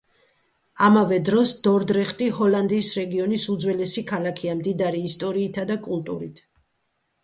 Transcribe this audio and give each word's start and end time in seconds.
ამავე 0.87 1.19
დროს, 1.29 1.51
დორდრეხტი 1.67 2.31
ჰოლანდიის 2.39 2.91
რეგიონის 3.03 3.47
უძველესი 3.57 4.07
ქალაქია 4.15 4.59
მდიდარი 4.65 5.09
ისტორიითა 5.15 5.73
და 5.75 5.83
კულტურით. 5.89 6.49